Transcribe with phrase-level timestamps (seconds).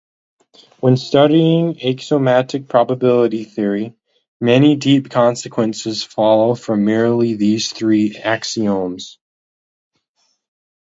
[0.79, 3.93] When studying axiomatic probability theory,
[4.39, 9.19] many deep consequences follow from merely these three axioms.